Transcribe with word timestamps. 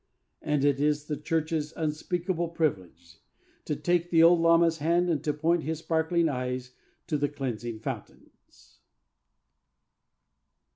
And 0.41 0.65
it 0.65 0.79
is 0.79 1.05
the 1.05 1.15
Church's 1.15 1.73
unspeakable 1.77 2.47
privilege 2.49 3.19
to 3.65 3.75
take 3.75 4.09
the 4.09 4.23
old 4.23 4.39
lama's 4.39 4.79
hand 4.79 5.11
and 5.11 5.23
to 5.23 5.31
point 5.31 5.61
his 5.61 5.77
sparkling 5.77 6.27
eyes 6.27 6.71
to 7.05 7.19
the 7.19 7.29
cleansing 7.29 7.81
fountains. 7.81 8.79